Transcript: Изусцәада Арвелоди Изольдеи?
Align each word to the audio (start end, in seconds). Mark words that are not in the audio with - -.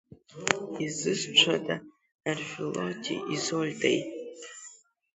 Изусцәада 0.85 1.75
Арвелоди 2.31 3.15
Изольдеи? 3.35 3.99